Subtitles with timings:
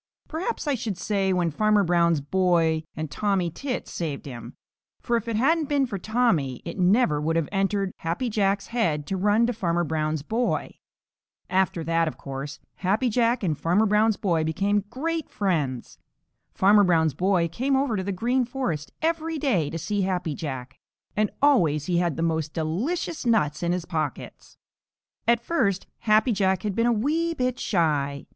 [0.27, 4.55] Perhaps I should say when Farmer Brown's boy and Tommy Tit saved him,
[4.99, 9.05] for if it hadn't been for Tommy, it never would have entered Happy Jack's head
[9.05, 10.79] to run to Farmer Brown's boy.
[11.51, 15.99] After that, of course, Happy Jack and Farmer Brown's boy became great friends.
[16.51, 20.79] Farmer Brown's boy came over to the Green Forest every day to see Happy Jack,
[21.15, 24.57] and always he had the most delicious nuts in his pockets.
[25.27, 28.25] At first Happy Jack had been a wee bit shy.